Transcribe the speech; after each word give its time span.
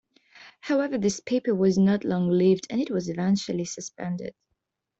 However, 0.61 0.97
this 0.97 1.19
paper 1.19 1.53
was 1.53 1.77
not 1.77 2.03
long-lived, 2.03 2.65
and 2.71 2.81
it 2.81 2.89
was 2.89 3.07
eventually 3.07 3.65
suspended. 3.65 4.33